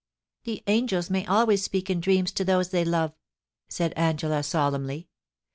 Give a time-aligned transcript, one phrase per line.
[0.45, 3.13] 'The angels may always speak in dreams to those they love,'
[3.69, 5.09] said Angela, solemnly.